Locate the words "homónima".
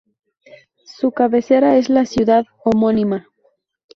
2.65-3.27